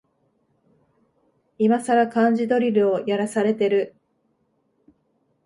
[1.59, 3.93] いまさら漢字ドリルをやらされてる